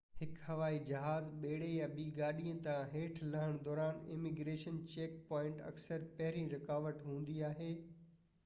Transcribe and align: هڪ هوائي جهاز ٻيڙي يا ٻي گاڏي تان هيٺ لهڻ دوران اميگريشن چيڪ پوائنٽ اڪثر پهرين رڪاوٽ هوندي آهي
هڪ 0.19 0.31
هوائي 0.43 0.77
جهاز 0.85 1.25
ٻيڙي 1.41 1.67
يا 1.73 1.89
ٻي 1.97 2.05
گاڏي 2.21 2.53
تان 2.63 2.87
هيٺ 2.93 3.21
لهڻ 3.35 3.59
دوران 3.67 3.99
اميگريشن 4.15 4.81
چيڪ 4.95 5.21
پوائنٽ 5.27 5.61
اڪثر 5.69 6.07
پهرين 6.21 6.49
رڪاوٽ 6.57 7.05
هوندي 7.11 7.37
آهي 7.51 7.71